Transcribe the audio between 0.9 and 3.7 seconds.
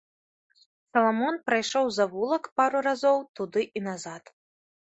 Саламон прайшоў завулак пару разоў туды